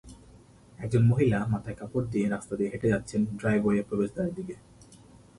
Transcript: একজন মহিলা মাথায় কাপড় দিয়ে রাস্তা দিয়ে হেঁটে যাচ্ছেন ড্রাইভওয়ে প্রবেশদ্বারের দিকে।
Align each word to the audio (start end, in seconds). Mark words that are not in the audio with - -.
একজন 0.79 1.03
মহিলা 1.05 1.39
মাথায় 1.45 1.77
কাপড় 1.79 2.07
দিয়ে 2.07 2.27
রাস্তা 2.29 2.53
দিয়ে 2.55 2.71
হেঁটে 2.73 2.87
যাচ্ছেন 2.89 3.21
ড্রাইভওয়ে 3.37 3.81
প্রবেশদ্বারের 3.83 4.33
দিকে। 4.35 4.55